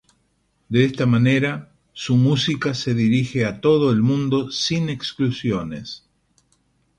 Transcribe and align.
De 0.67 0.83
esta 0.83 1.05
manera, 1.05 1.75
su 1.93 2.15
música 2.15 2.73
se 2.73 2.95
dirige 2.95 3.45
a 3.45 3.61
todo 3.61 3.91
el 3.91 4.01
mundo 4.01 4.49
sin 4.49 4.89
exclusiones. 4.89 6.07